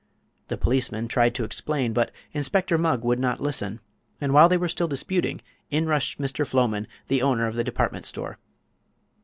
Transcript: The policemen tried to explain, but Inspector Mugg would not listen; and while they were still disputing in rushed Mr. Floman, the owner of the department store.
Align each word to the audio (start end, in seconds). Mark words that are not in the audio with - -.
The 0.47 0.57
policemen 0.57 1.07
tried 1.07 1.35
to 1.35 1.43
explain, 1.43 1.93
but 1.93 2.09
Inspector 2.33 2.75
Mugg 2.75 3.03
would 3.03 3.19
not 3.19 3.39
listen; 3.39 3.79
and 4.19 4.33
while 4.33 4.49
they 4.49 4.57
were 4.57 4.67
still 4.67 4.87
disputing 4.87 5.41
in 5.69 5.85
rushed 5.85 6.19
Mr. 6.19 6.43
Floman, 6.43 6.87
the 7.07 7.21
owner 7.21 7.45
of 7.45 7.53
the 7.53 7.63
department 7.63 8.07
store. 8.07 8.39